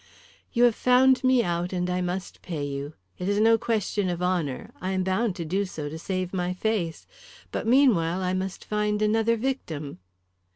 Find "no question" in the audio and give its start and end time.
3.39-4.09